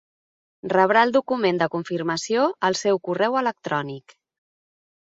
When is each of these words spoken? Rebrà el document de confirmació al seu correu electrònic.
Rebrà 0.71 1.03
el 1.07 1.13
document 1.17 1.61
de 1.63 1.69
confirmació 1.77 2.49
al 2.71 2.81
seu 2.83 3.03
correu 3.11 3.41
electrònic. 3.47 4.21